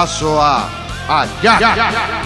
abraço 0.00 0.40
a. 0.40 1.26
já. 1.42 2.19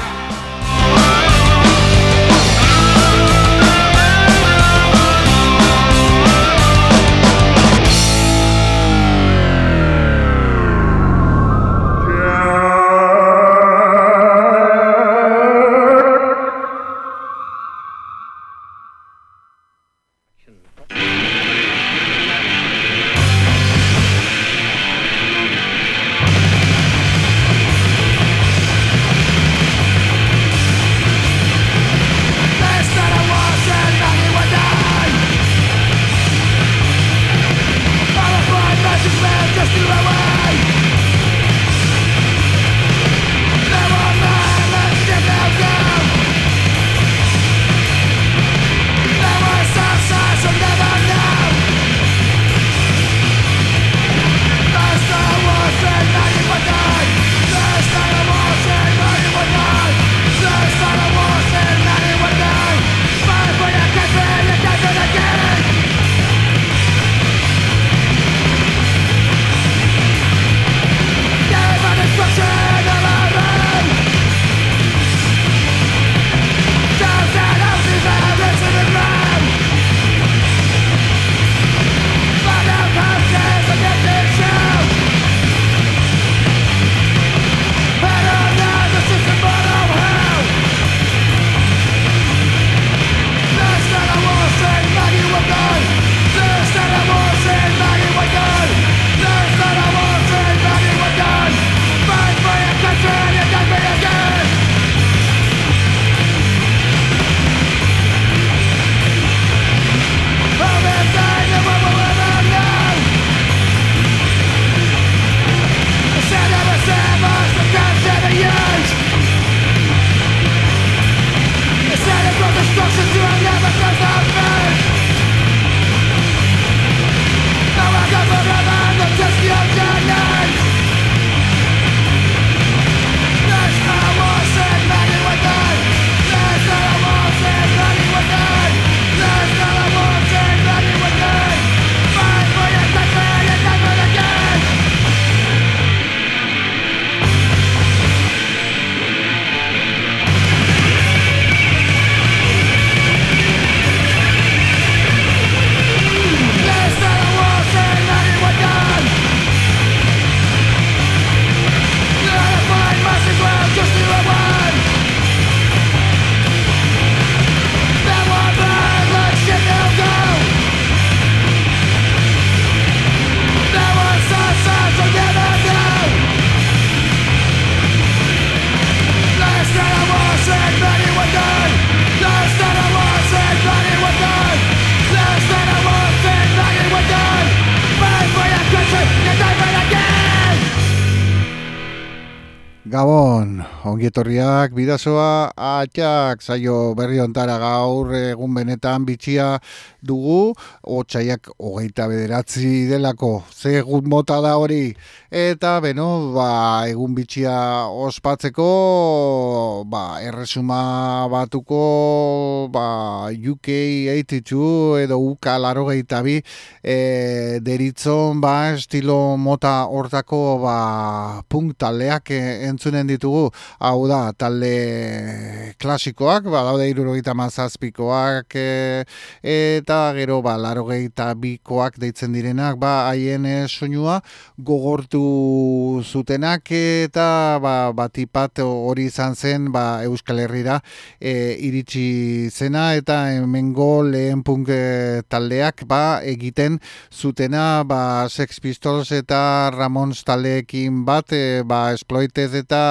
Ongietorriak, 194.14 194.72
bidazoa, 194.74 195.50
atxak, 195.56 196.42
zaio 196.42 196.94
berri 196.94 197.18
ontara 197.20 197.58
gaur 197.58 198.12
egun 198.14 198.54
benetan 198.54 199.04
bitxia 199.04 199.58
dugu, 200.02 200.54
otxaiak 200.82 201.50
hogeita 201.58 202.06
bederatzi 202.06 202.86
delako, 202.88 203.42
ze 203.50 203.80
egun 203.80 204.06
mota 204.08 204.40
da 204.40 204.56
hori, 204.56 204.94
eta 205.30 205.80
beno, 205.80 206.32
ba, 206.34 206.86
egun 206.86 207.14
bitxia 207.14 207.88
ospatzeko, 207.90 209.84
ba, 209.90 210.20
erresuma 210.22 211.26
batuko, 211.28 212.68
ba, 212.70 213.30
UK 213.32 213.68
82 214.14 215.02
edo 215.02 215.18
UK 215.18 215.58
laro 215.58 215.88
gehieta 215.88 216.22
bi, 216.22 216.40
e, 216.84 217.58
deritzon, 217.60 218.40
ba, 218.40 218.74
estilo 218.74 219.36
mota 219.36 219.88
hortako, 219.90 220.60
ba, 220.62 221.42
punk 221.48 221.74
taldeak 221.78 222.30
entzunen 222.30 223.08
ditugu, 223.10 223.50
hau 223.80 224.03
da, 224.08 224.32
talde 224.36 225.74
klasikoak, 225.80 226.46
ba, 226.50 226.62
daude 226.66 226.86
irurogeita 226.90 227.34
mazazpikoak, 227.36 228.56
e, 228.56 229.04
eta 229.42 229.98
gero, 230.16 230.40
ba, 230.44 230.56
larogeita 230.60 231.30
bikoak 231.38 231.98
deitzen 232.02 232.34
direnak, 232.36 232.78
ba, 232.80 233.10
haien 233.10 233.46
soinua 233.68 234.20
gogortu 234.58 236.02
zutenak, 236.04 236.70
eta, 236.70 237.58
ba, 237.62 237.74
batipat 237.96 238.62
hori 238.64 239.08
izan 239.10 239.34
zen, 239.34 239.70
ba, 239.74 240.02
Euskal 240.06 240.42
Herrira 240.44 240.80
e, 241.20 241.56
iritsi 241.66 242.50
zena, 242.50 242.92
eta 242.98 243.20
hemengo 243.34 244.02
lehen 244.06 244.44
punk 244.46 244.70
e, 244.72 245.22
taldeak, 245.28 245.84
ba, 245.90 246.20
egiten 246.24 246.80
zutena, 247.12 247.84
ba, 247.86 248.28
Sex 248.28 248.60
Pistols 248.64 249.12
eta 249.14 249.70
Ramons 249.74 250.24
taldeekin 250.26 251.04
bat, 251.08 251.32
e, 251.32 251.62
ba, 251.66 251.86
Exploited 251.94 252.54
eta 252.64 252.82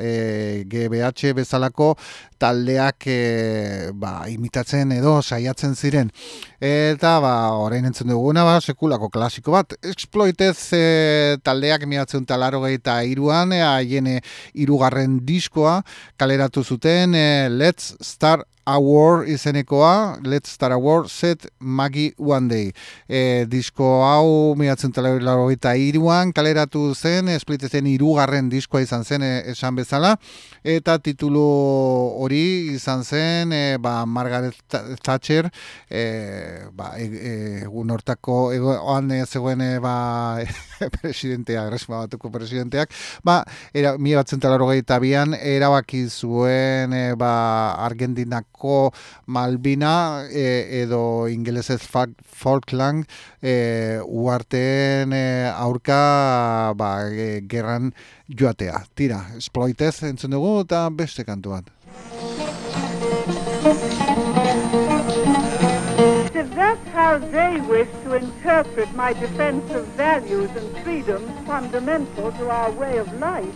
e, 0.00 0.64
GBH 0.70 1.32
bezalako 1.36 1.94
taldeak 2.42 3.06
e, 3.06 3.90
ba, 3.94 4.24
imitatzen 4.30 4.92
edo 4.96 5.18
saiatzen 5.22 5.74
ziren. 5.74 6.10
Eta 6.62 7.16
ba, 7.22 7.34
orain 7.58 7.86
entzun 7.88 8.12
duguna, 8.12 8.44
ba, 8.46 8.58
sekulako 8.60 9.10
klasiko 9.12 9.54
bat, 9.56 9.76
exploitez 9.92 10.56
e, 10.76 10.84
taldeak 11.44 11.86
miatzen 11.90 12.26
talaro 12.26 12.64
eta 12.70 13.00
iruan, 13.06 13.52
haien 13.52 14.08
e, 14.14 14.16
irugarren 14.54 15.20
diskoa 15.26 15.80
kaleratu 16.20 16.64
zuten, 16.64 17.14
e, 17.14 17.48
let's 17.50 17.94
start 18.00 18.46
a 18.64 18.78
War 18.78 19.28
izenekoa, 19.28 20.20
Let's 20.22 20.50
Start 20.50 20.72
a 20.72 21.08
Set 21.08 21.46
Maggie 21.58 22.14
One 22.16 22.48
Day. 22.48 22.72
E, 23.08 23.46
disko 23.48 24.04
hau 24.04 24.54
miratzen 24.56 24.92
talero 24.92 25.50
eta 25.50 25.74
iruan, 25.76 26.32
kaleratu 26.32 26.94
zen, 26.94 27.28
esplitezen 27.28 27.86
irugarren 27.86 28.48
diskoa 28.48 28.82
izan 28.82 29.04
zen 29.04 29.22
e, 29.22 29.50
esan 29.50 29.74
bezala, 29.74 30.16
eta 30.62 30.98
titulu 30.98 31.42
hori 32.22 32.74
izan 32.74 33.02
zen, 33.02 33.52
e, 33.52 33.76
ba, 33.82 34.06
Margaret 34.06 34.54
Thatcher, 35.02 35.50
e, 35.90 36.68
ba, 36.72 36.92
e, 36.98 37.64
egun 37.64 37.90
hortako, 37.90 38.52
egoan 38.54 39.10
zegoen, 39.26 39.60
e, 39.60 39.78
ba, 39.82 40.38
presidenteak, 41.00 41.72
resma 41.72 42.04
batuko 42.04 42.30
presidenteak, 42.30 42.94
ba, 43.24 43.42
era, 43.74 43.96
talero 44.38 44.72
eta 44.72 44.98
bian, 44.98 45.34
erabaki 45.34 46.06
zuen, 46.08 46.92
e, 46.92 47.14
ba, 47.18 47.74
Argentinak 47.82 48.46
ko 48.62 48.92
Malbina 49.26 49.94
e, 50.30 50.46
edo 50.82 51.02
ingelesez 51.32 51.82
Falkland 51.82 53.04
e, 53.42 53.98
uarteen 54.06 55.12
e, 55.12 55.24
aurka 55.50 56.72
ba, 56.78 56.94
gerran 57.50 57.92
joatea. 58.30 58.84
Tira, 58.94 59.24
esploitez 59.38 60.02
entzun 60.08 60.38
dugu 60.38 60.60
eta 60.64 60.86
beste 61.02 61.26
kantu 61.28 61.56
bat. 61.58 61.72
that's 66.54 66.88
how 66.88 67.18
they 67.18 67.60
wish 67.62 67.88
to 68.04 68.14
interpret 68.14 68.92
my 68.94 69.12
defense 69.12 69.70
of 69.72 69.86
values 69.88 70.50
and 70.50 70.78
freedoms 70.78 71.30
fundamental 71.46 72.32
to 72.32 72.48
our 72.50 72.70
way 72.72 72.98
of 72.98 73.12
life, 73.18 73.54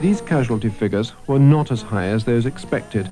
these 0.00 0.20
casualty 0.20 0.70
figures 0.70 1.12
were 1.26 1.38
not 1.38 1.70
as 1.70 1.82
high 1.82 2.06
as 2.06 2.24
those 2.24 2.46
expected. 2.46 3.08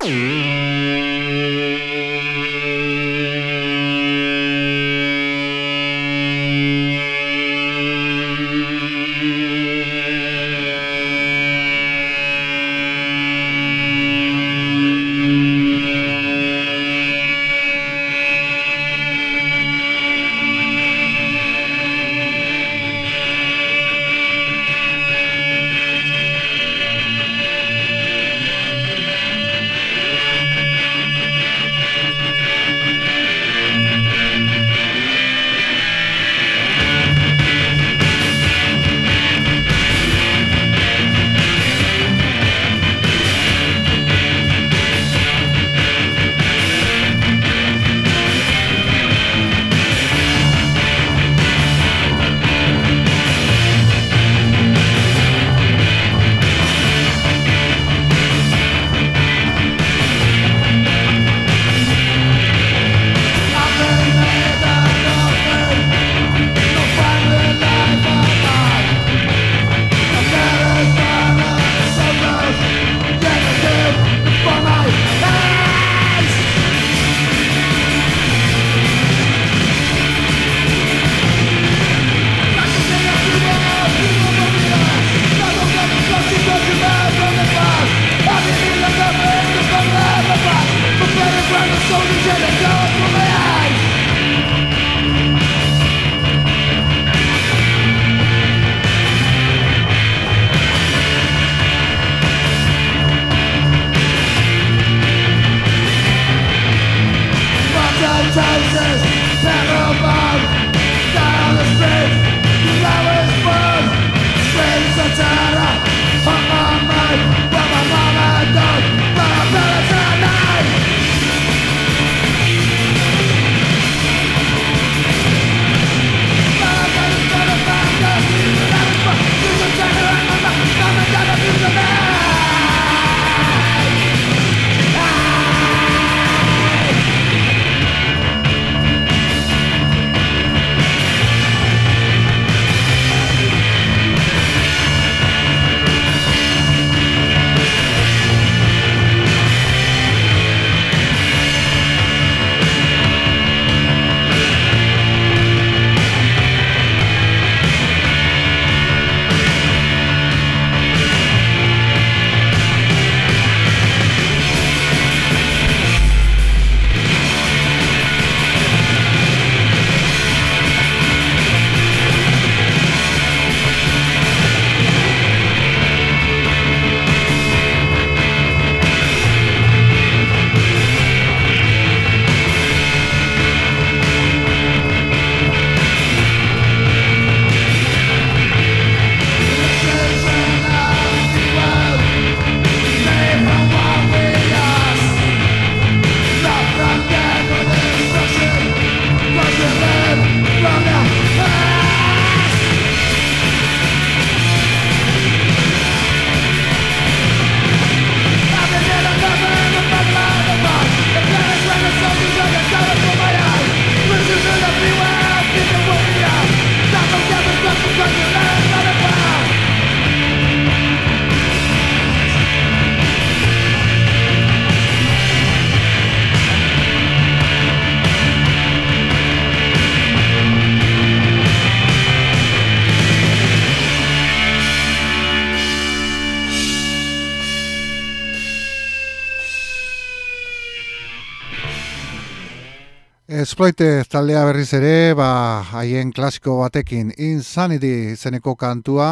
Esploite 243.58 244.05
taldea 244.06 244.44
berriz 244.46 244.69
ere, 244.77 245.15
ba, 245.19 245.65
haien 245.72 246.12
klasiko 246.15 246.60
batekin 246.60 247.08
Insanity 247.19 248.15
zeneko 248.15 248.53
kantua, 248.55 249.08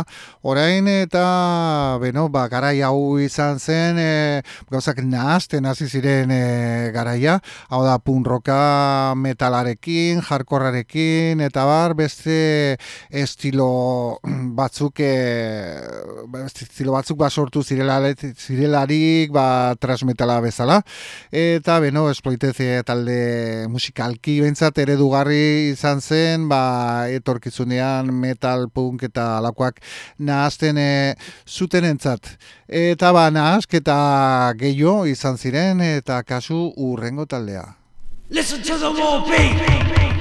orain 0.46 0.86
eta, 0.86 1.98
beno, 1.98 2.28
ba, 2.30 2.44
garai 2.46 2.76
hau 2.86 3.18
izan 3.18 3.58
zen, 3.58 3.98
e, 3.98 4.42
gauzak 4.70 5.00
nahazten 5.02 5.66
hasi 5.66 5.88
ziren 5.90 6.30
e, 6.30 6.92
garaia, 6.94 7.40
hau 7.74 7.80
da, 7.82 7.96
punroka 7.98 9.14
metalarekin, 9.18 10.22
jarkorrarekin, 10.28 11.42
eta 11.42 11.66
bar, 11.66 11.96
beste 11.98 12.78
estilo 13.10 14.20
batzuk, 14.62 15.02
e, 15.02 15.74
estilo 16.44 16.94
batzuk 16.94 17.18
ba 17.18 17.32
sortu 17.34 17.64
zirelarik, 17.66 19.34
ba, 19.34 19.74
transmetala 19.74 20.38
bezala, 20.46 20.78
eta, 21.34 21.80
beno, 21.82 22.06
esploite 22.14 22.54
talde 22.86 23.66
musika 23.74 24.06
bentsat 24.40 24.78
eredugarri 24.82 25.70
izan 25.72 26.00
zen, 26.00 26.48
ba, 26.50 27.06
etorkizunean 27.12 28.12
metal, 28.14 28.68
punk 28.72 29.06
eta 29.08 29.36
alakoak 29.38 29.80
nahazten 30.18 30.78
e, 30.78 31.14
zuten 31.46 31.84
entzat. 31.92 32.34
Eta 32.66 33.12
ba, 33.16 33.28
nahazketa 33.30 34.52
gehiago 34.58 35.06
izan 35.06 35.38
ziren 35.38 35.80
eta 35.80 36.22
kasu 36.22 36.72
urrengo 36.76 37.26
taldea. 37.26 37.66
Listen 38.28 38.62
to 38.62 38.76
the 38.76 38.90
war 38.90 39.22
beat! 39.28 40.15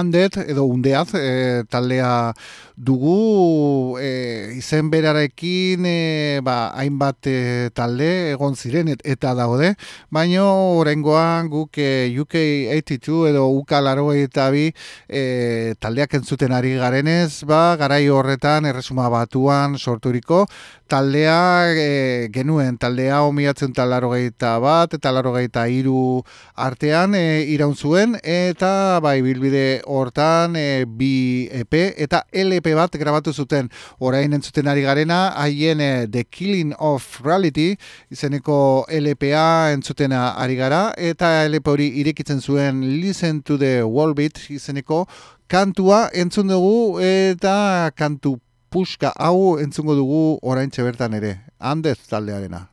Handet 0.00 0.38
edo 0.46 0.66
undeaz 0.68 1.14
e, 1.14 1.62
taldea 1.70 2.32
dugu 2.80 3.98
e, 4.00 4.54
izen 4.56 4.88
berarekin 4.90 5.84
e, 5.84 6.40
ba, 6.42 6.72
hainbat 6.80 7.28
e, 7.28 7.68
talde 7.76 8.08
egon 8.32 8.56
ziren 8.56 8.88
eta 8.88 9.34
daude, 9.36 9.74
baino 10.08 10.46
oraingoan 10.80 11.50
guk 11.52 11.76
e, 11.76 12.08
UK82 12.16 13.34
edo 13.34 13.44
UK 13.58 13.76
laro 13.84 14.08
eta 14.16 14.48
bi 14.54 14.70
e, 15.08 15.76
taldeak 15.78 16.16
entzuten 16.22 16.56
ari 16.56 16.72
garenez, 16.80 17.44
ba, 17.44 17.76
garai 17.76 18.06
horretan 18.08 18.64
erresuma 18.72 19.10
batuan 19.12 19.76
sorturiko 19.76 20.46
taldea 20.90 21.70
e, 21.70 22.28
genuen 22.34 22.76
taldea 22.80 23.20
omiatzen 23.28 23.72
talaro 23.76 24.10
bat 24.10 24.94
eta 24.94 25.12
laro 25.12 25.36
iru 25.38 26.22
artean 26.56 27.14
e, 27.14 27.44
iraun 27.54 27.76
zuen 27.76 28.16
eta 28.22 28.98
bai 29.00 29.22
bilbide 29.22 29.82
hortan 29.86 30.56
e, 30.56 30.84
bi 30.84 31.48
EP 31.52 31.74
eta 31.96 32.24
LP 32.32 32.69
bat 32.74 32.94
grabatu 33.00 33.32
zuten 33.32 33.70
orain 33.98 34.32
entzuten 34.32 34.68
ari 34.68 34.82
garena 34.82 35.20
haien 35.36 35.80
e, 35.80 36.06
The 36.06 36.24
Killing 36.24 36.74
of 36.78 37.20
Reality 37.24 37.76
izeneko 38.10 38.86
LPA 38.88 39.72
entzutena 39.74 40.34
ari 40.36 40.56
gara 40.56 40.82
eta 40.96 41.44
LP 41.48 41.72
hori 41.74 41.88
irekitzen 42.02 42.40
zuen 42.40 42.82
Listen 43.00 43.42
to 43.42 43.58
the 43.58 43.82
Wall 43.82 44.14
Beat 44.14 44.46
izeneko 44.50 45.06
kantua 45.48 46.08
entzun 46.14 46.48
dugu 46.48 47.00
eta 47.02 47.90
kantu 47.96 48.38
puska 48.70 49.12
hau 49.18 49.58
entzungo 49.58 49.96
dugu 49.98 50.38
orain 50.42 50.70
bertan 50.70 51.14
ere. 51.14 51.40
Handez 51.58 51.98
taldearena. 52.08 52.68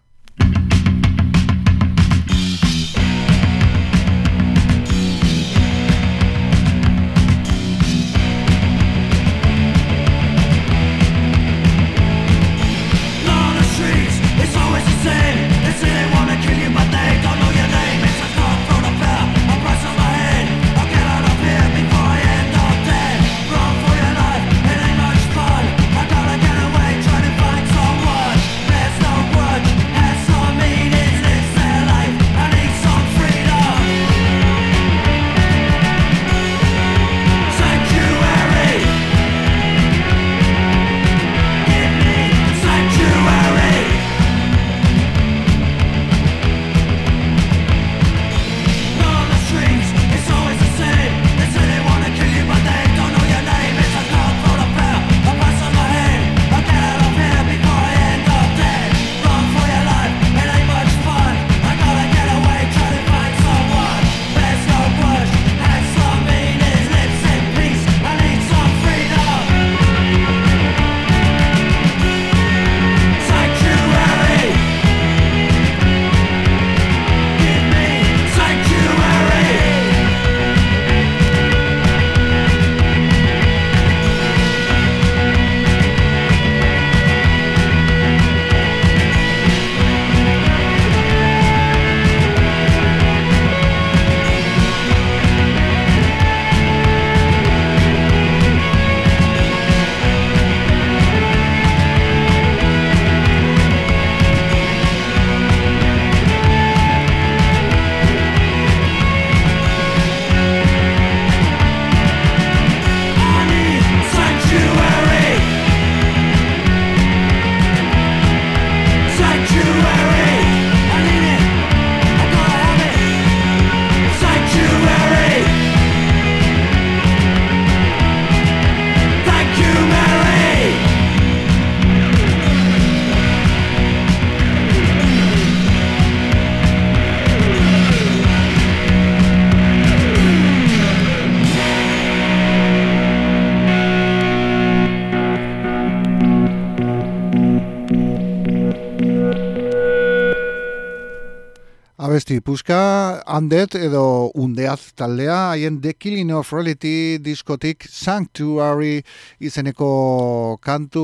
Puska, 152.43 153.21
handet 153.25 153.75
edo 153.79 154.31
undeaz 154.35 154.91
taldea, 154.99 155.51
haien 155.51 155.79
The 155.81 155.93
Killing 155.93 156.33
of 156.35 156.51
Reality 156.53 157.17
diskotik 157.23 157.85
Sanctuary 157.87 159.01
izeneko 159.39 160.57
kantu 160.61 161.03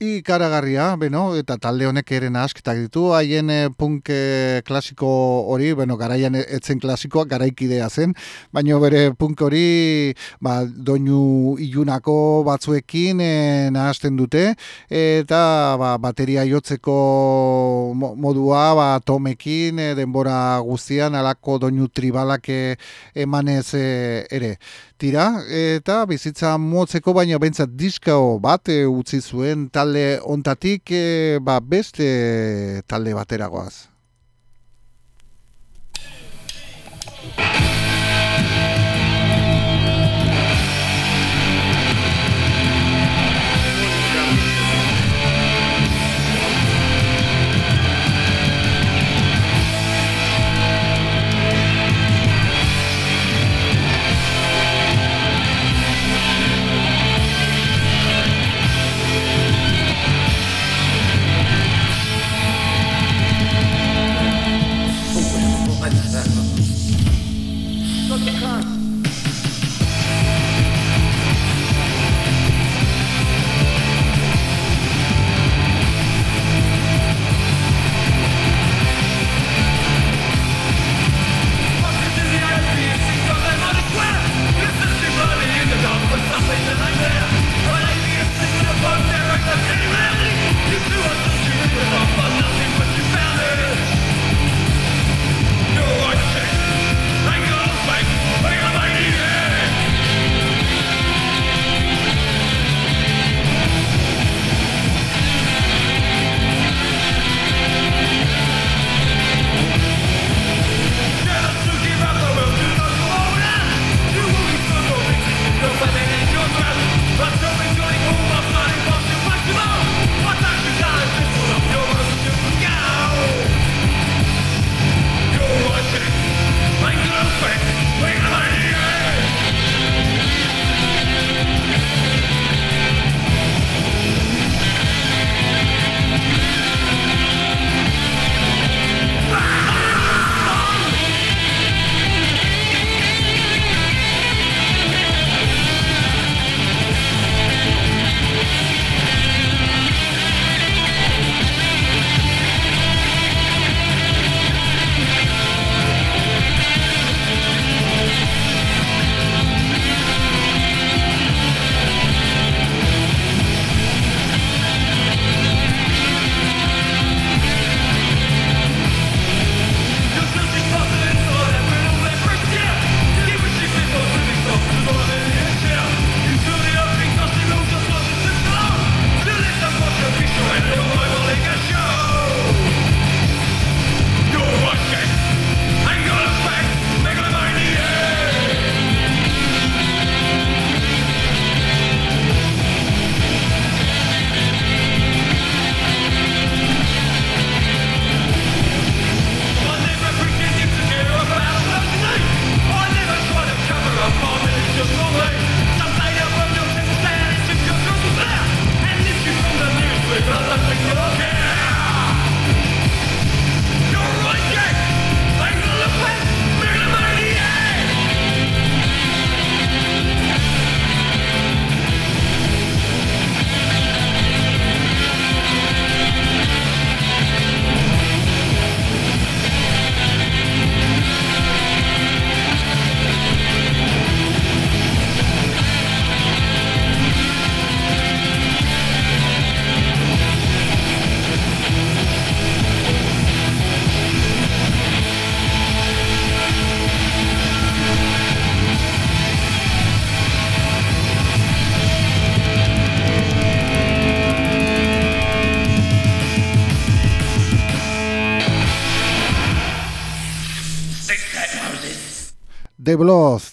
ikaragarria, 0.00 0.86
beno, 0.96 1.26
eta 1.36 1.56
talde 1.60 1.88
honek 1.90 2.12
eren 2.16 2.38
asketak 2.40 2.80
ditu, 2.82 3.10
haien 3.16 3.52
eh, 3.52 3.68
punk 3.76 4.08
eh, 4.14 4.62
klasiko 4.66 5.10
hori, 5.52 5.72
bueno, 5.76 5.98
garaian 6.00 6.38
etzen 6.40 6.80
klasikoa, 6.82 7.26
garaikidea 7.30 7.90
zen, 7.90 8.16
baina 8.52 8.80
bere 8.82 9.04
punk 9.18 9.44
hori, 9.44 10.14
ba, 10.40 10.62
doinu 10.64 11.56
ilunako 11.60 12.16
batzuekin 12.48 13.20
e, 13.20 13.34
nahazten 13.74 14.16
dute, 14.16 14.46
eta 14.88 15.42
ba, 15.80 15.94
bateria 16.02 16.46
jotzeko 16.48 16.98
modua, 17.94 18.64
ba, 18.78 18.88
tomekin, 19.04 19.82
denbora 20.00 20.63
guztian 20.64 21.14
alako 21.14 21.58
doinu 21.62 21.88
tribalak 21.88 22.48
eh, 22.48 22.76
emanez 23.14 23.74
e, 23.78 24.26
ere. 24.30 24.56
Tira, 24.98 25.28
eta 25.48 26.02
bizitza 26.10 26.56
motzeko 26.58 27.14
baina 27.16 27.38
bentsat 27.38 27.72
diskao 27.78 28.38
bat 28.42 28.68
e, 28.68 28.84
utzi 28.90 29.20
zuen 29.20 29.68
talde 29.70 30.20
ontatik 30.24 30.90
e, 30.90 31.04
ba, 31.40 31.60
beste 31.60 32.82
talde 32.90 33.14
bateragoaz. 33.14 33.93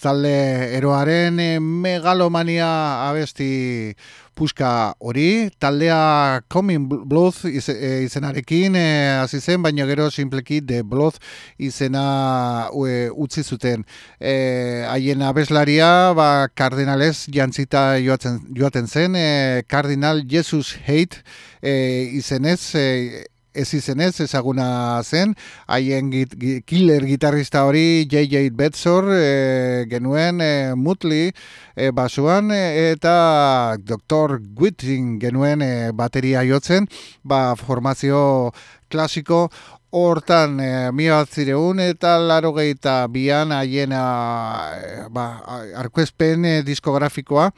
Talde 0.02 0.34
eroaren 0.76 1.38
megalomania 1.62 2.68
abesti 3.08 3.94
puska 4.34 4.94
hori, 4.98 5.50
taldea 5.60 6.42
Coming 6.48 6.88
Blood 7.06 7.44
e, 7.44 8.02
izenarekin 8.06 8.76
e, 8.76 8.86
hasi 9.20 9.40
zen, 9.40 9.62
baina 9.62 9.86
gero 9.86 10.08
simpleki 10.10 10.60
The 10.66 10.82
Blood 10.82 11.20
izena 11.58 12.68
e, 12.72 13.10
utzi 13.12 13.44
zuten. 13.44 13.84
E, 14.18 14.34
haien 14.88 15.22
abeslaria, 15.22 16.12
ba, 16.16 16.48
kardinalez 16.48 17.28
jantzita 17.32 17.98
joaten, 18.02 18.40
joaten 18.56 18.88
zen, 18.88 19.16
e, 19.16 19.62
kardinal 19.68 20.24
Jesus 20.26 20.74
Hate 20.86 21.22
e, 21.60 22.08
izenez, 22.18 22.74
e, 22.74 23.26
ez 23.54 23.68
izenez 23.74 24.20
ezaguna 24.24 25.02
zen, 25.02 25.34
haien 25.68 26.10
git, 26.12 26.34
killer 26.66 27.04
gitarrista 27.06 27.64
hori 27.68 28.06
J.J. 28.10 28.50
Betzor 28.56 29.10
e, 29.14 29.84
genuen 29.90 30.40
e, 30.40 30.52
Mutli 30.76 31.30
e, 31.76 31.90
basuan 31.92 32.52
eta 32.52 33.76
Dr. 33.78 34.38
Gwitting 34.56 35.20
genuen 35.20 35.62
e, 35.62 35.92
bateria 35.92 36.44
jotzen, 36.48 36.88
ba, 37.22 37.54
formazio 37.56 38.52
klasiko 38.92 39.46
hortan 39.92 40.58
e, 40.60 40.72
mila 40.92 41.24
eta 41.24 42.18
laro 42.18 42.52
gehieta 42.52 43.06
bian 43.08 43.52
haien 43.52 43.90
ba, 45.10 45.26
arkuespen 45.76 46.64
diskografikoa 46.64 47.52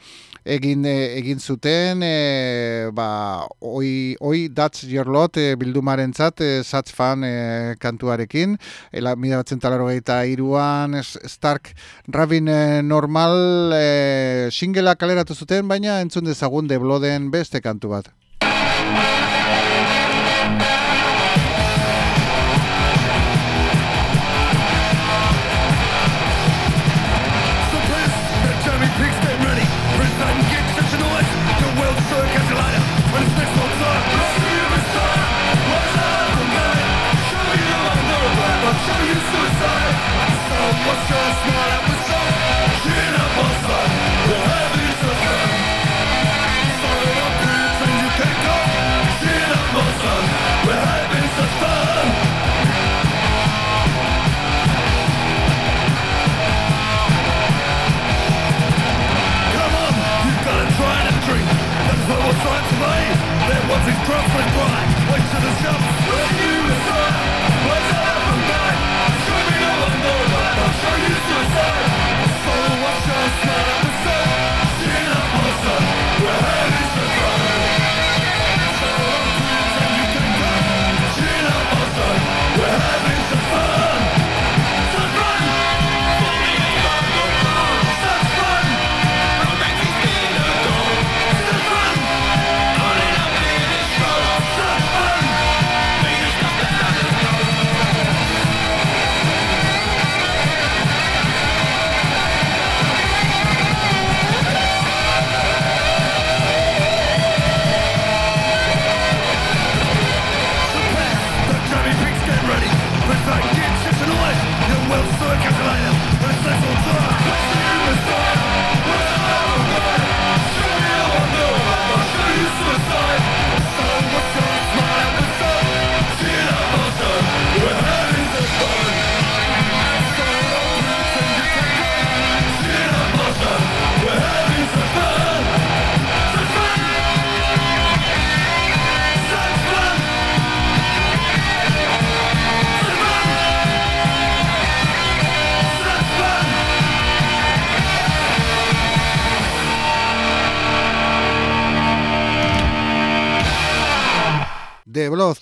egin 0.45 0.85
e, 0.85 1.17
egin 1.17 1.39
zuten 1.41 2.03
e, 2.05 2.89
ba 2.93 3.47
oi 3.59 4.15
oi 4.21 4.49
that's 4.53 4.83
your 4.85 5.09
lot 5.09 5.37
e, 5.41 5.55
bildumarentzat 5.59 6.41
e, 6.41 6.63
such 6.63 6.93
fan 6.93 7.23
e, 7.25 7.75
kantuarekin. 7.81 8.57
Ela 8.91 9.15
1983an 9.15 11.01
Stark 11.03 11.73
Rabin 12.07 12.47
e, 12.47 12.81
normal 12.83 13.73
e, 13.73 14.49
singlea 14.51 14.95
kaleratu 14.95 15.33
zuten 15.35 15.67
baina 15.67 15.99
entzun 16.01 16.25
dezagun 16.29 16.67
de 16.67 16.77
Bloden 16.79 17.31
beste 17.33 17.61
kantu 17.61 17.89
bat 17.97 18.13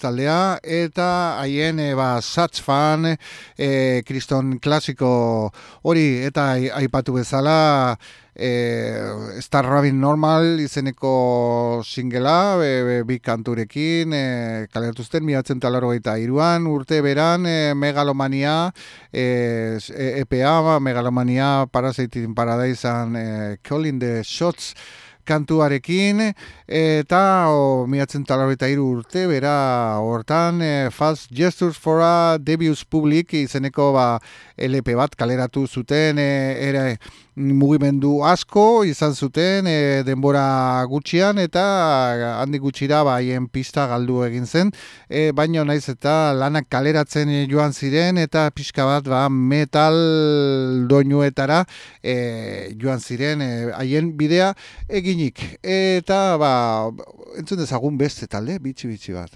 taldea 0.04 0.60
eta 0.63 1.08
haien 1.39 1.80
e, 1.80 1.94
ba 1.96 2.18
Satch 2.22 2.60
fan 2.63 3.08
e, 3.13 4.02
kriston 4.08 4.58
klasiko 4.60 5.13
hori 5.88 6.08
eta 6.28 6.52
aipatu 6.82 7.16
bezala 7.16 7.96
e, 8.36 9.39
Star 9.39 9.66
Rabin 9.66 10.00
Normal 10.02 10.60
izeneko 10.60 11.82
singela 11.86 12.58
e, 12.63 13.04
bi 13.08 13.20
kanturekin 13.20 14.13
e, 14.13 14.26
kalertuzten 14.74 15.24
miatzen 15.26 15.62
talaro 15.63 15.94
eta 15.94 16.18
iruan 16.20 16.68
urte 16.68 17.02
beran 17.06 17.46
e, 17.48 17.74
megalomania 17.74 18.74
e, 19.12 19.80
EPA 20.24 20.80
megalomania 20.80 21.66
Parasitin 21.72 22.34
Paradisean 22.36 23.16
e, 23.16 23.58
Calling 23.63 24.00
the 24.00 24.24
Shots 24.24 24.74
kantuarekin 25.25 26.21
eta 26.67 27.21
o, 27.51 27.86
miatzen 27.89 28.25
talarroita 28.27 28.69
iru 28.71 28.89
urte, 28.99 29.25
bera 29.31 29.55
hortan 30.03 30.62
e, 30.62 30.73
Fast 30.91 31.31
Gestures 31.33 31.77
for 31.77 32.01
a 32.03 32.38
Debius 32.39 32.83
Public 32.86 33.33
izeneko 33.43 33.91
ba, 33.95 34.07
LP 34.57 34.95
bat 34.99 35.15
kaleratu 35.19 35.67
zuten 35.67 36.19
e, 36.19 36.29
ere 36.69 36.86
mugimendu 37.36 38.22
asko 38.26 38.84
izan 38.86 39.13
zuten 39.13 39.67
e, 39.67 40.04
denbora 40.06 40.86
gutxian 40.89 41.39
eta 41.41 41.63
handi 42.41 42.60
gutxira 42.62 43.04
baien 43.04 43.48
pista 43.48 43.88
galdu 43.88 44.22
egin 44.28 44.46
zen. 44.46 44.72
E, 45.10 45.32
baina 45.32 45.63
naiz 45.65 45.88
eta 45.89 46.34
lanak 46.38 46.69
kaleratzen 46.69 47.32
joan 47.50 47.74
ziren 47.74 48.17
eta 48.22 48.50
pixka 48.52 48.86
bat 48.86 49.10
ba, 49.10 49.28
metal 49.30 49.98
doinuetara 50.89 51.63
e, 52.04 52.76
joan 52.80 53.00
ziren 53.00 53.41
e, 53.41 53.52
haien 53.74 54.13
bidea 54.17 54.54
eginik. 54.89 55.41
Eta 55.63 56.38
ba, 56.38 56.54
entzun 57.39 57.63
dezagun 57.63 57.98
beste 57.98 58.28
talde 58.28 58.60
bitxi 58.62 58.91
bitxi 58.91 59.17
bat 59.17 59.34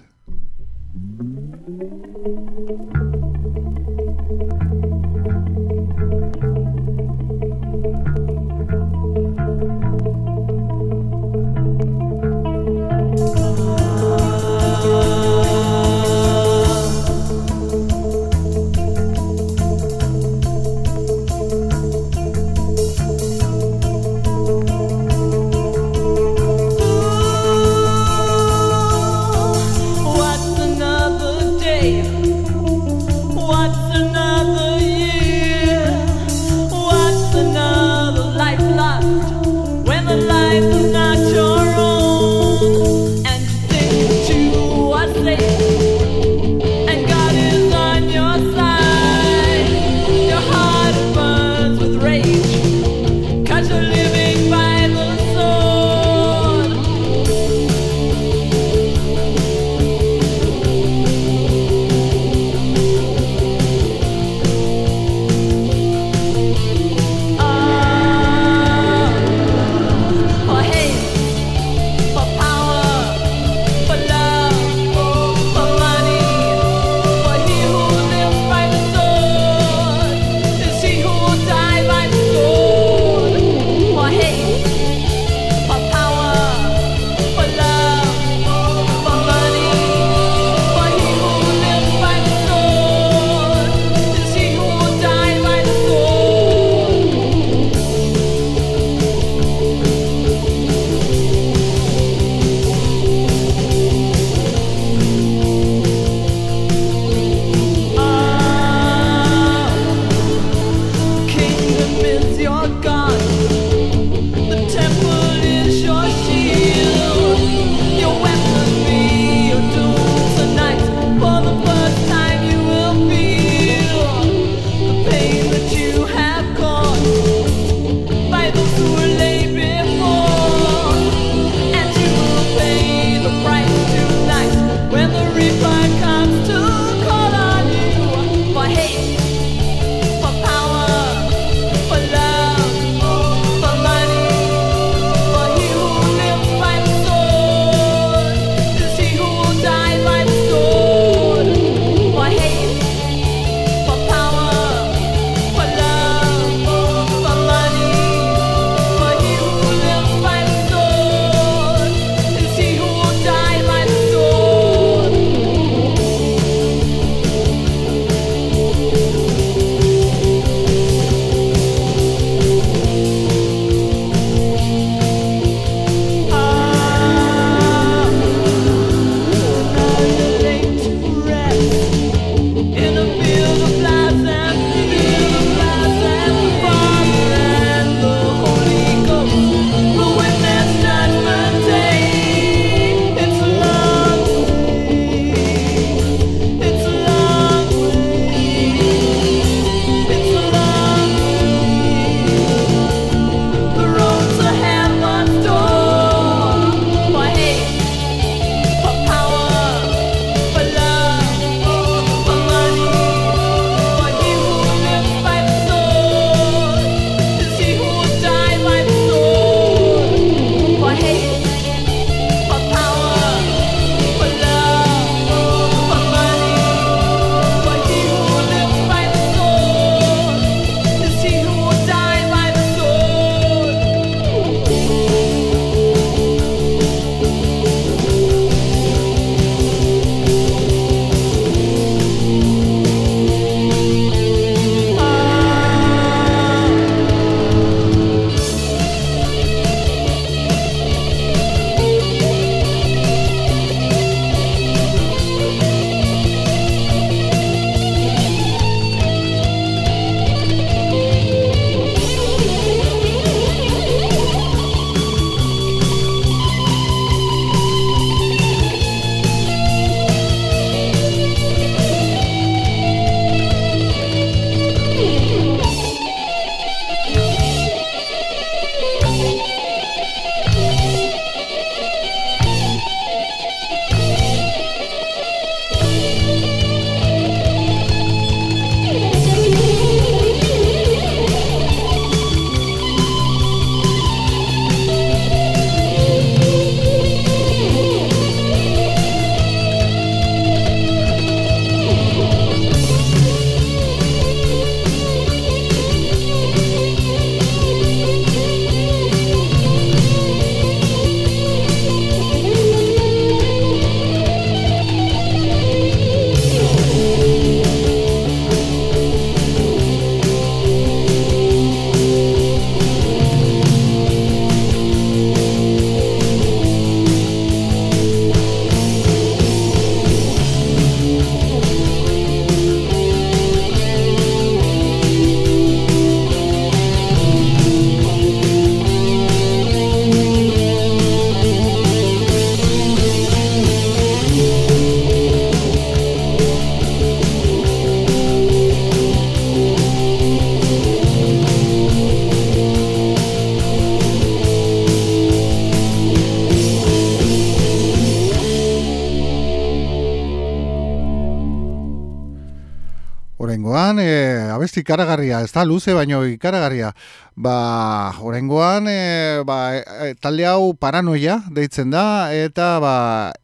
ikaragarria, 364.88 365.42
ez 365.44 365.52
da 365.52 365.66
luze 365.68 365.92
baino 365.92 366.22
ikaragarria. 366.24 366.94
Ba, 367.38 368.18
horengoan, 368.18 368.88
e, 368.90 369.44
ba, 369.46 369.70
e, 369.78 370.14
talde 370.18 370.42
hau 370.42 370.72
paranoia 370.74 371.36
deitzen 371.54 371.92
da, 371.92 372.34
eta 372.34 372.80
ba, 372.82 372.94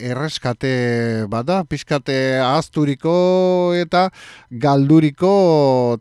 erreskate 0.03 1.29
bada, 1.31 1.61
pixkate 1.63 2.41
azturiko 2.43 3.71
eta 3.79 4.09
galduriko 4.51 5.31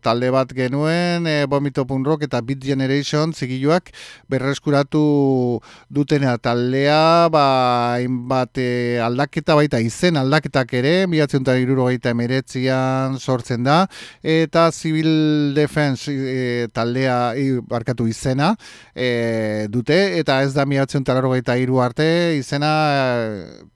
talde 0.02 0.32
bat 0.34 0.50
genuen, 0.50 1.28
e, 1.30 1.46
Rock 1.46 2.24
eta 2.26 2.40
Beat 2.42 2.64
Generation 2.66 3.32
zigiluak 3.32 3.92
berreskuratu 4.28 5.60
dutena 5.88 6.34
taldea, 6.36 7.28
ba, 7.30 8.00
inbat 8.02 8.58
e, 8.58 8.98
aldaketa 8.98 9.54
baita 9.54 9.78
izen 9.78 10.16
aldaketak 10.16 10.74
ere, 10.74 11.06
da 11.46 11.54
irurogeita 11.54 12.10
emeretzian 12.10 13.20
sortzen 13.20 13.62
da, 13.62 13.86
eta 14.20 14.72
Civil 14.72 15.54
Defense 15.54 16.10
e, 16.10 16.66
taldea, 16.74 17.36
barkatu 17.84 18.08
izena 18.08 18.54
e, 18.94 19.66
dute 19.68 20.18
eta 20.18 20.42
ez 20.42 20.54
da 20.54 20.64
miatzen 20.64 21.04
talaro 21.04 21.30
gaita 21.34 21.56
iru 21.60 21.80
arte 21.80 22.36
izena 22.38 22.72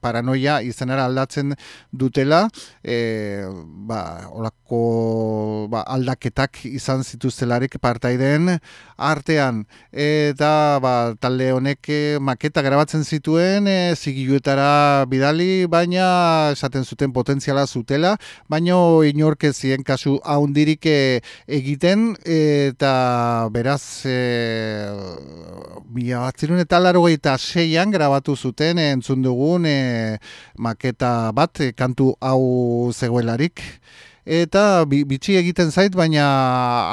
paranoia 0.01 0.61
izenara 0.61 1.05
aldatzen 1.05 1.53
dutela 1.91 2.47
e, 2.83 3.45
ba, 3.87 4.27
olako 4.31 5.67
ba, 5.69 5.83
aldaketak 5.87 6.65
izan 6.65 7.03
zituztelarik 7.03 7.77
partaiden 7.81 8.57
artean. 8.97 9.63
Eta 9.91 10.79
ba, 10.81 11.13
talde 11.19 11.51
honek 11.55 11.89
e, 11.89 12.01
maketa 12.19 12.61
grabatzen 12.65 13.03
zituen 13.03 13.67
e, 13.67 13.95
zigiluetara 13.95 15.05
bidali 15.09 15.65
baina 15.67 16.51
esaten 16.53 16.85
zuten 16.85 17.13
potentziala 17.13 17.65
zutela 17.67 18.15
baina 18.49 18.77
inorkezien 19.07 19.83
kasu 19.83 20.19
haundirik 20.23 20.85
e, 20.85 21.21
egiten 21.47 22.13
eta 22.25 23.49
beraz 23.51 23.98
e, 24.05 24.89
mila 25.93 26.19
batzirun 26.27 26.59
eta 26.59 26.79
laro 26.79 27.03
seian 27.37 27.91
grabatu 27.91 28.35
zuten 28.35 28.77
entzun 28.77 29.21
dugun 29.21 29.65
e, 29.65 30.17
maketa 30.57 31.31
bat 31.31 31.59
e, 31.59 31.71
kantu 31.73 32.15
hau 32.21 32.91
zegoelarik. 32.91 33.61
Eta 34.29 34.85
bitxi 34.85 35.39
egiten 35.39 35.71
zait 35.71 35.95
baina 35.95 36.23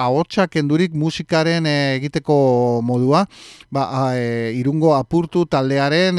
ahotsak 0.00 0.56
endurik 0.56 0.94
musikaren 0.94 1.66
e, 1.66 1.96
egiteko 1.98 2.80
modua. 2.82 3.26
Ba, 3.70 4.14
e, 4.16 4.52
irungo 4.56 4.94
apurtu 4.96 5.44
taldearen 5.44 6.16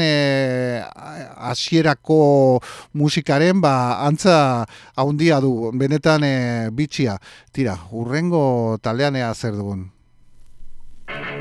hasierako 1.50 2.60
musikaren 2.94 3.60
ba, 3.60 4.06
antza 4.06 4.66
haundia 4.94 5.40
du 5.40 5.72
benetan 5.74 6.22
e, 6.22 6.34
bitxia. 6.70 7.18
Tira, 7.52 7.78
urrengo 7.90 8.78
taldean 8.82 9.16
ea 9.16 9.34
zer 9.34 9.56
dugun 9.58 9.88
Thank 11.08 11.26
you. 11.30 11.37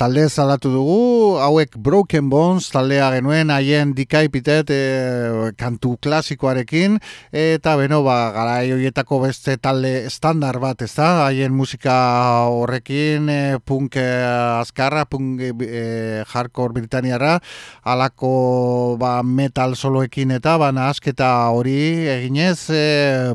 Talde 0.00 0.22
zalatu 0.32 0.70
dugu, 0.72 1.36
hauek 1.44 1.74
Broken 1.76 2.30
Bones 2.32 2.70
taldea 2.72 3.10
genuen, 3.12 3.50
haien 3.52 3.90
dikaipitet 3.92 4.70
e, 4.72 4.78
kantu 5.60 5.98
klasikoarekin, 6.00 6.96
eta 7.36 7.74
beno, 7.76 7.98
ba, 8.06 8.14
gara 8.32 8.54
horietako 8.64 9.18
beste 9.26 9.58
talde 9.60 10.08
standar 10.08 10.56
bat, 10.62 10.80
ez 10.86 10.94
da, 10.94 11.26
haien 11.26 11.52
musika 11.52 11.96
horrekin, 12.48 13.28
e, 13.28 13.40
punk 13.60 13.98
e, 14.00 14.06
azkarra, 14.62 15.04
punk 15.04 15.42
e, 15.44 15.82
hardcore 16.32 16.78
britaniara, 16.78 17.34
alako 17.84 18.96
ba, 19.00 19.18
metal 19.20 19.76
soloekin 19.76 20.32
eta, 20.38 20.56
ba, 20.62 20.72
asketa 20.86 21.28
hori 21.52 22.08
eginez, 22.14 22.70
e, 22.72 22.86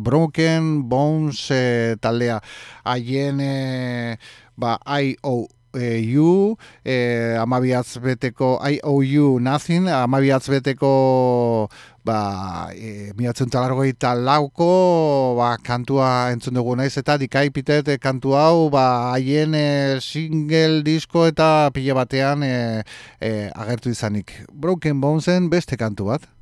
Broken 0.02 0.90
Bones 0.90 1.46
e, 1.54 1.94
taldea, 2.02 2.42
haien... 2.90 3.46
E, 3.46 4.18
ba, 4.56 4.80
I.O 4.88 5.46
you, 5.76 6.58
e, 6.84 7.36
amabiatz 7.40 7.98
beteko, 8.00 8.60
I 8.62 8.80
owe 8.84 9.02
you 9.02 9.40
nothing, 9.40 9.88
amabiatz 9.88 10.50
beteko 10.50 11.70
ba, 12.06 12.70
e, 12.74 13.12
miatzen 13.18 13.50
talargoi 13.50 13.94
lauko 14.22 15.36
ba, 15.38 15.58
kantua 15.58 16.32
entzun 16.32 16.54
dugu 16.54 16.76
naiz 16.76 16.96
eta 16.98 17.18
dikai 17.18 17.50
pitet 17.50 17.88
e, 17.88 17.98
kantu 17.98 18.36
hau 18.38 18.70
ba, 18.70 19.14
haien 19.14 19.56
e, 19.56 20.00
single 20.00 20.84
disko 20.84 21.26
eta 21.26 21.72
pile 21.74 21.94
batean 21.94 22.44
e, 22.44 22.84
e, 23.20 23.50
agertu 23.56 23.90
izanik. 23.90 24.32
Broken 24.54 25.02
Bonesen 25.02 25.50
beste 25.50 25.78
kantu 25.78 26.12
bat. 26.14 26.35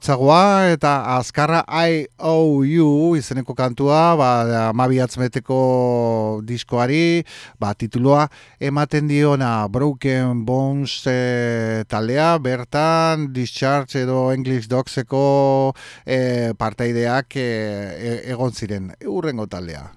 Motzagoa 0.00 0.72
eta 0.72 1.18
azkarra 1.18 1.60
I 1.68 2.06
O 2.16 2.64
U 2.64 3.16
izeneko 3.16 3.52
kantua, 3.54 4.16
ba, 4.16 4.72
mabiatzmeteko 4.72 6.40
diskoari, 6.42 7.22
ba, 7.60 7.74
tituloa 7.74 8.28
ematen 8.58 9.08
diona 9.10 9.68
Broken 9.68 10.46
Bones 10.46 11.04
e, 11.04 11.84
taldea, 11.86 12.38
bertan 12.38 13.28
Discharge 13.34 14.06
edo 14.06 14.32
English 14.32 14.68
Dogseko 14.72 15.74
e, 16.06 16.54
parteideak 16.56 17.36
e, 17.36 18.20
egon 18.32 18.56
ziren, 18.56 18.94
urrengo 19.04 19.46
taldea. 19.46 19.90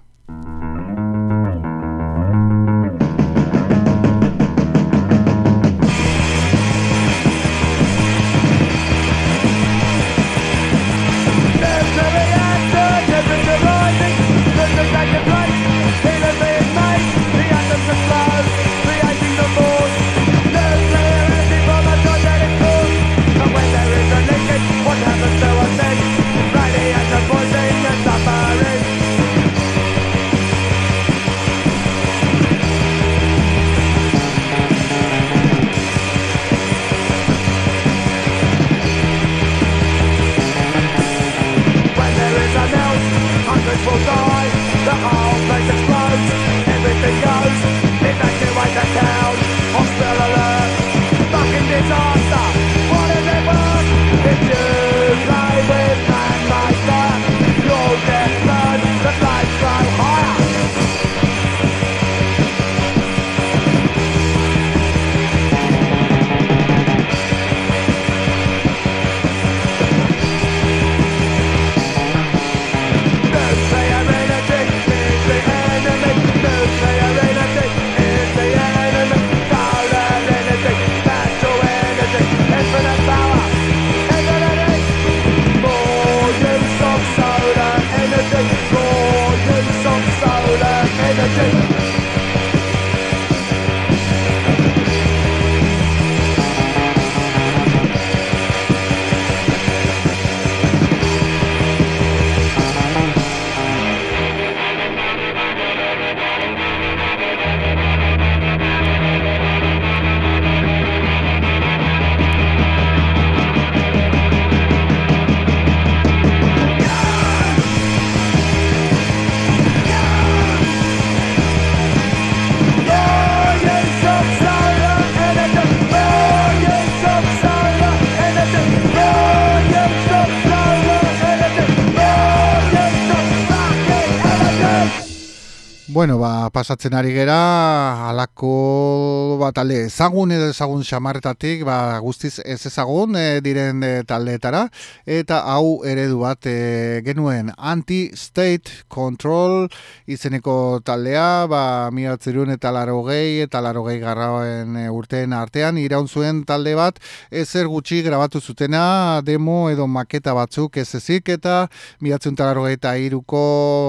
Bueno, 136.04 136.18
ba, 136.18 136.50
pasatzen 136.52 136.92
ari 136.92 137.14
gera, 137.16 138.10
alako 138.10 139.38
ba, 139.40 139.48
talde 139.56 139.86
ezagun 139.86 140.34
edo 140.36 140.50
ezagun 140.52 140.82
xamarretatik, 140.84 141.62
ba, 141.64 141.96
guztiz 142.04 142.42
ez 142.44 142.58
ezagun 142.68 143.16
e, 143.16 143.40
diren 143.40 143.80
e, 143.80 143.92
taldeetara, 144.04 144.66
eta 145.08 145.38
hau 145.48 145.78
eredu 145.88 146.18
bat 146.20 146.44
e, 146.44 147.00
genuen 147.06 147.54
anti-state 147.56 148.84
control 148.92 149.70
izeneko 150.04 150.82
taldea, 150.84 151.46
ba, 151.48 151.62
miratzerun 151.88 152.52
eta 152.52 152.74
laro 152.76 152.98
gehi, 153.08 153.40
eta 153.46 153.64
laro 153.64 153.86
gehi 153.88 154.02
garraen 154.04 154.76
e, 154.82 154.84
urtean 154.92 155.32
artean, 155.32 155.80
iraun 155.80 156.12
zuen 156.12 156.44
talde 156.44 156.76
bat, 156.76 157.00
ezer 157.30 157.64
gutxi 157.72 158.02
grabatu 158.04 158.44
zutena, 158.44 159.22
demo 159.24 159.70
edo 159.72 159.88
maketa 159.88 160.36
batzuk 160.36 160.76
ez 160.84 160.90
ezik, 161.00 161.32
eta 161.38 161.62
miratzerun 162.04 162.36
eta 162.36 162.52
gehi 162.60 162.76
eta 162.82 162.94
iruko 163.08 163.42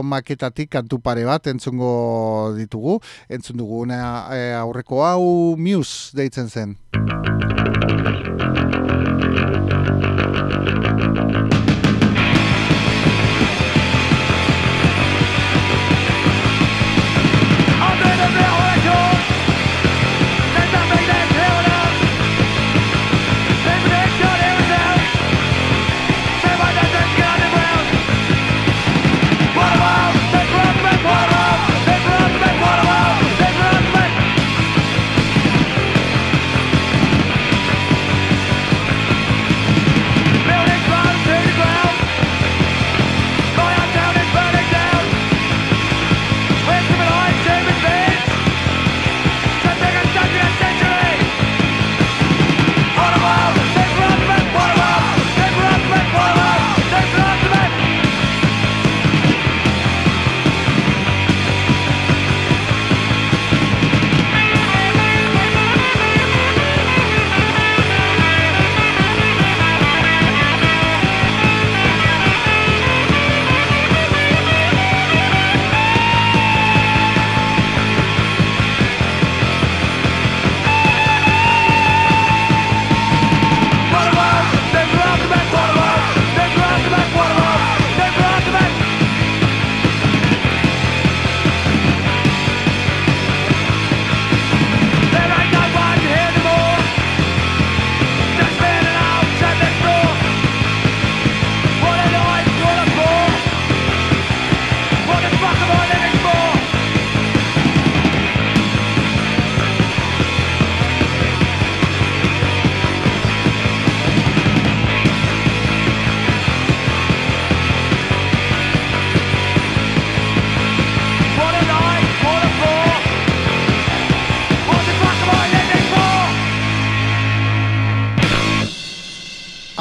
maketatik 0.07 0.72
kantu 0.80 1.03
pare 1.03 1.28
bat, 1.28 1.51
entzungo 1.51 2.05
ditugu, 2.58 2.99
entzun 3.30 3.58
dugu 3.62 3.86
e, 3.91 4.53
aurreko 4.58 5.03
hau 5.06 5.56
Muse 5.58 6.16
deitzen 6.16 6.49
zen. 6.49 6.78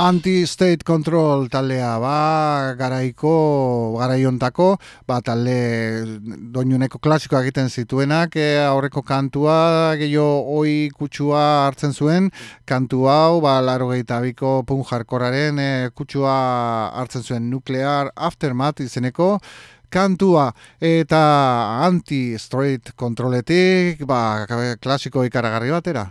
Anti-State 0.05 0.85
Control 0.85 1.47
taldea, 1.49 1.95
ba, 1.97 2.75
garaiko, 2.77 3.97
garaiontako, 3.97 4.67
ba, 5.09 5.23
talde 5.25 5.55
doinuneko 6.53 6.99
klasikoa 7.01 7.41
egiten 7.41 7.71
zituenak, 7.73 8.37
e, 8.37 8.59
aurreko 8.67 9.01
kantua, 9.01 9.95
gehiago 9.97 10.59
oi 10.59 10.91
kutsua 10.93 11.45
hartzen 11.65 11.97
zuen, 11.97 12.29
kantu 12.69 13.07
hau, 13.09 13.41
ba, 13.41 13.55
laro 13.65 13.89
biko 13.89 14.63
pun 14.69 14.85
jarkoraren 14.85 15.59
e, 15.59 15.89
kutsua 15.97 16.35
hartzen 16.93 17.23
zuen 17.23 17.49
nuklear 17.49 18.11
aftermath 18.15 18.81
izeneko, 18.85 19.39
kantua 19.89 20.53
eta 20.83 21.81
anti-straight 21.87 22.93
kontroletik, 22.95 24.05
ba, 24.05 24.45
klasiko 24.83 25.25
ikaragarri 25.25 25.71
batera. 25.71 26.11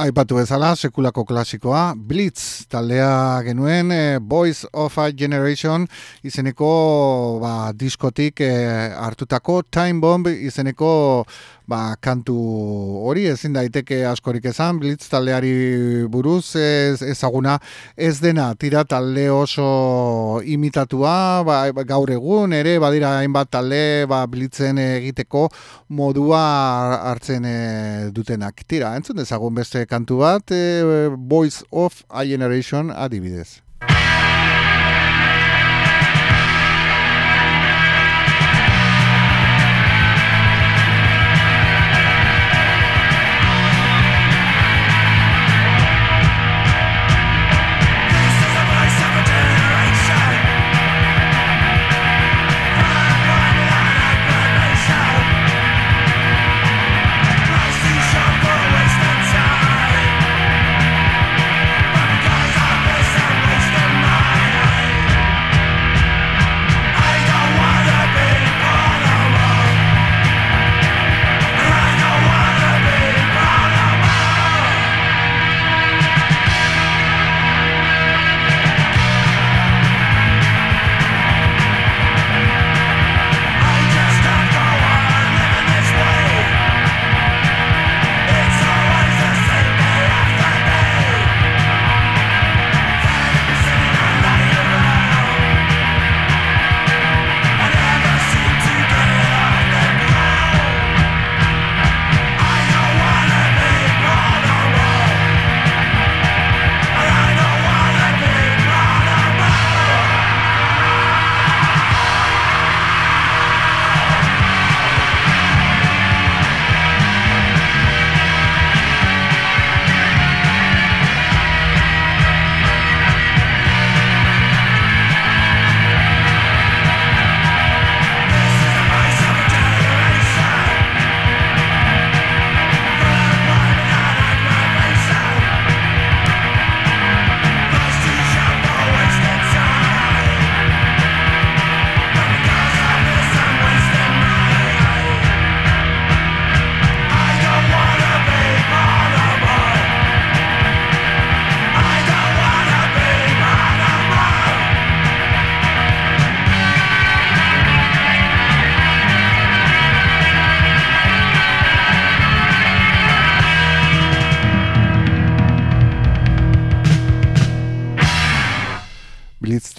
Aipatu 0.00 0.38
bezala, 0.38 0.72
sekulako 0.76 1.24
klasikoa, 1.28 1.94
Blitz 1.94 2.66
taldea 2.72 3.42
genuen, 3.44 3.92
e, 3.92 4.18
Boys 4.20 4.64
of 4.72 4.96
a 4.98 5.10
Generation 5.12 5.86
izeneko 6.24 6.70
ba, 7.42 7.72
diskotik 7.76 8.40
e, 8.40 8.50
hartutako 8.96 9.60
Time 9.68 10.00
Bomb 10.00 10.30
izeneko 10.32 10.90
ba, 11.70 11.94
kantu 12.02 12.36
hori 13.06 13.26
ezin 13.30 13.54
daiteke 13.54 14.02
askorik 14.08 14.48
esan, 14.50 14.80
Blitz 14.82 15.06
taldeari 15.12 15.52
buruz 16.10 16.56
ez, 16.58 17.00
ezaguna 17.06 17.58
ez 17.96 18.16
dena 18.22 18.48
tira 18.58 18.82
talde 18.84 19.28
oso 19.30 20.40
imitatua, 20.42 21.14
ba, 21.46 21.60
gaur 21.86 22.10
egun 22.16 22.56
ere 22.56 22.78
badira 22.82 23.16
hainbat 23.20 23.52
talde 23.54 23.82
ba, 24.10 24.24
Blitzen 24.30 24.82
egiteko 24.82 25.46
modua 25.88 26.42
hartzen 27.12 27.46
e, 27.46 27.56
dutenak. 28.14 28.66
Tira, 28.66 28.94
entzun 28.98 29.22
dezagun 29.22 29.56
beste 29.56 29.86
kantu 29.90 30.22
bat, 30.24 30.54
e, 30.54 31.08
Voice 31.30 31.64
of 31.70 32.04
a 32.10 32.26
Generation 32.26 32.90
adibidez. 32.90 33.60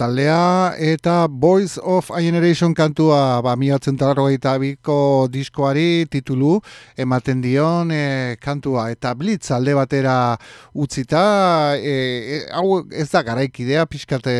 Taldea 0.02 0.74
eta 0.82 1.28
Boys 1.30 1.78
of 1.78 2.10
a 2.10 2.18
Generation 2.20 2.74
kantua 2.74 3.40
ba, 3.42 3.54
miatzen 3.56 3.94
eta 3.94 4.58
biko 4.58 5.28
diskoari 5.30 6.06
titulu 6.10 6.60
ematen 6.96 7.40
dion 7.40 7.92
e, 7.92 8.36
kantua 8.40 8.90
eta 8.90 9.14
blitz 9.14 9.50
alde 9.52 9.74
batera 9.74 10.36
utzita 10.74 11.76
e, 11.76 11.94
e, 12.40 12.40
hau 12.50 12.82
ez 12.90 13.10
da 13.10 13.22
garaikidea 13.22 13.86
pixkate 13.86 14.34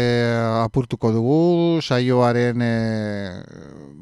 apurtuko 0.64 1.12
dugu 1.12 1.80
saioaren 1.80 2.60
e, 2.60 2.74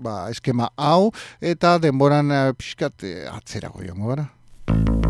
ba, 0.01 0.31
eskema 0.31 0.71
hau 0.77 1.13
eta 1.41 1.79
denboran 1.79 2.55
pixkate 2.57 3.27
atzerago 3.29 3.85
joango 3.85 4.15
gara. 4.15 5.10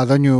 Ba, 0.00 0.06
doinu 0.08 0.32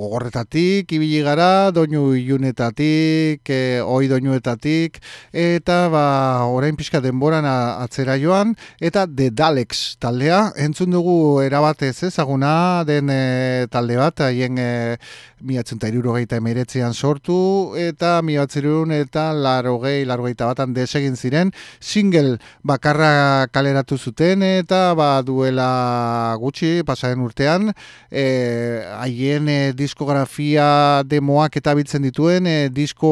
gogorretatik, 0.00 0.88
ibili 0.96 1.18
gara, 1.20 1.68
doinu 1.76 2.14
ilunetatik, 2.16 3.42
e, 3.52 3.82
oi 3.84 4.06
doinuetatik, 4.08 4.96
eta 5.28 5.76
ba, 5.92 6.04
orain 6.48 6.72
pixka 6.78 7.02
denboran 7.04 7.44
atzera 7.44 8.16
joan, 8.16 8.54
eta 8.80 9.04
The 9.04 9.28
Dalex 9.28 9.98
taldea, 10.00 10.54
entzun 10.56 10.96
dugu 10.96 11.42
erabatez 11.44 11.98
ezaguna 12.08 12.54
den 12.88 13.12
e, 13.12 13.66
talde 13.68 14.00
bat, 14.00 14.24
haien 14.24 14.56
e, 14.56 14.70
miatzen 15.40 15.78
eta 15.78 15.88
iruro 15.88 16.14
emeretzean 16.36 16.94
sortu, 16.94 17.74
eta 17.76 18.20
miatzen 18.22 18.92
eta 18.92 19.32
laro 19.32 19.78
gehi, 19.82 20.04
laro 20.04 20.24
batan 20.46 20.74
desegin 20.74 21.16
ziren, 21.16 21.52
single 21.80 22.38
bakarra 22.62 23.46
kaleratu 23.52 23.98
zuten, 23.98 24.42
eta 24.42 24.94
ba, 24.94 25.22
duela 25.22 26.36
gutxi, 26.40 26.82
pasaren 26.84 27.20
urtean, 27.20 27.72
e, 28.10 28.82
haien 28.98 29.48
e, 29.48 29.72
diskografia 29.72 31.02
demoak 31.04 31.56
eta 31.56 31.74
biltzen 31.74 32.02
dituen 32.02 32.46
e, 32.46 32.68
disko 32.68 33.10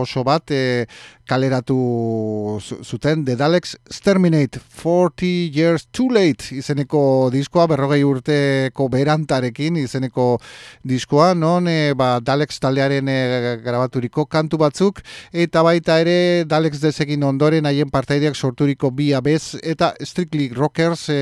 oso 0.00 0.24
bat 0.24 0.50
e, 0.50 0.86
kaleratu 1.28 2.58
zuten 2.60 3.24
The 3.24 3.36
Daleks 3.36 3.76
Terminate 4.04 4.60
40 4.60 5.50
Years 5.54 5.86
Too 5.92 6.10
Late 6.12 6.54
izeneko 6.58 7.30
diskoa 7.32 7.66
berrogei 7.70 8.02
urteko 8.04 8.88
berantarekin 8.92 9.78
izeneko 9.80 10.38
diskoa 10.84 11.32
non 11.34 11.68
e, 11.68 11.94
ba, 11.96 12.18
Daleks 12.20 12.60
taldearen 12.60 13.08
e, 13.08 13.18
grabaturiko 13.64 14.26
kantu 14.26 14.60
batzuk 14.60 15.00
eta 15.32 15.62
baita 15.64 15.98
ere 16.02 16.16
Daleks 16.48 16.82
desegin 16.84 17.24
ondoren 17.24 17.66
haien 17.70 17.90
partaideak 17.90 18.36
sorturiko 18.36 18.90
bi 18.90 19.12
abez 19.16 19.56
eta 19.62 19.94
Strictly 20.00 20.50
Rockers 20.54 21.08
e, 21.08 21.20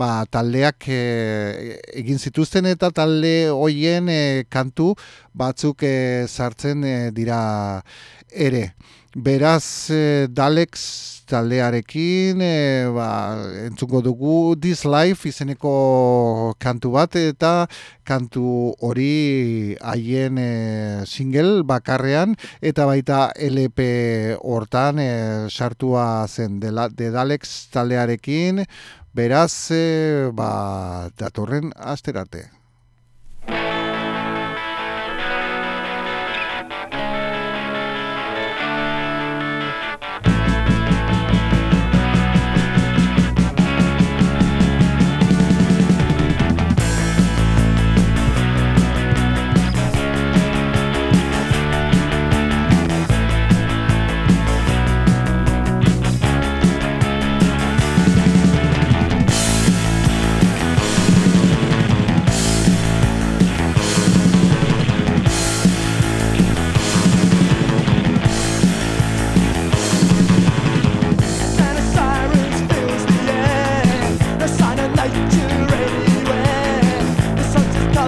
ba, 0.00 0.24
taldeak 0.30 0.88
egin 0.88 2.18
zituzten 2.18 2.70
eta 2.70 2.90
talde 2.94 3.50
hoien 3.52 4.08
kantu 4.48 4.94
batzuk 5.36 5.84
sartzen 6.28 6.86
dira 7.14 7.40
ere. 8.30 8.70
Beraz, 9.14 9.90
e, 9.90 10.28
Dalex 10.30 11.24
taldearekin 11.26 12.38
e, 12.40 12.86
ba, 12.94 13.42
entzungo 13.66 14.02
dugu 14.06 14.54
This 14.54 14.84
Life 14.86 15.26
izeneko 15.26 16.54
kantu 16.62 16.92
bat 16.94 17.16
eta 17.18 17.66
kantu 18.06 18.70
hori 18.78 19.74
haien 19.82 20.38
e, 20.38 21.02
single 21.10 21.64
bakarrean 21.66 22.36
eta 22.62 22.86
baita 22.86 23.32
LP 23.34 24.38
hortan 24.38 25.02
e, 25.02 25.10
sartua 25.50 26.28
zen 26.28 26.60
de, 26.62 26.70
la, 26.70 26.86
de 26.86 27.10
Dalex 27.10 27.66
taldearekin. 27.74 28.62
Beraz 29.10 29.74
e, 29.74 30.30
ba, 30.30 31.10
datorren 31.18 31.74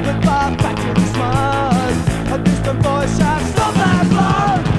the 0.02 0.14
far 0.26 0.56
back 0.56 0.78
in 0.78 0.94
the 0.94 1.06
smile. 1.14 2.34
A 2.34 2.38
distant 2.38 2.82
voice 2.82 3.18
shouts, 3.18 3.50
Stop 3.50 3.74
that 3.74 4.08
blood! 4.10 4.71